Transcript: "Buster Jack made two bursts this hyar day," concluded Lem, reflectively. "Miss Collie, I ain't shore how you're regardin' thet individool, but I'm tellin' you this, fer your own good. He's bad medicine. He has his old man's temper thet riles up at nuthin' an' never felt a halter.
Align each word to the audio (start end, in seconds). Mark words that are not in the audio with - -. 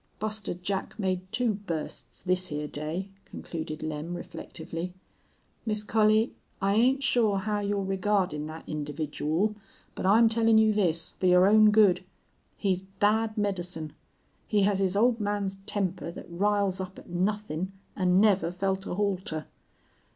"Buster 0.19 0.55
Jack 0.55 0.97
made 0.97 1.31
two 1.31 1.53
bursts 1.53 2.23
this 2.23 2.49
hyar 2.49 2.65
day," 2.65 3.09
concluded 3.25 3.83
Lem, 3.83 4.15
reflectively. 4.15 4.95
"Miss 5.63 5.83
Collie, 5.83 6.33
I 6.59 6.73
ain't 6.73 7.03
shore 7.03 7.37
how 7.41 7.59
you're 7.59 7.83
regardin' 7.85 8.47
thet 8.47 8.65
individool, 8.67 9.53
but 9.93 10.07
I'm 10.07 10.27
tellin' 10.27 10.57
you 10.57 10.73
this, 10.73 11.11
fer 11.19 11.27
your 11.27 11.45
own 11.47 11.69
good. 11.69 12.03
He's 12.57 12.81
bad 12.81 13.37
medicine. 13.37 13.93
He 14.47 14.63
has 14.63 14.79
his 14.79 14.95
old 14.95 15.19
man's 15.19 15.57
temper 15.67 16.11
thet 16.11 16.25
riles 16.27 16.81
up 16.81 16.97
at 16.97 17.07
nuthin' 17.07 17.71
an' 17.95 18.19
never 18.19 18.49
felt 18.49 18.87
a 18.87 18.95
halter. 18.95 19.45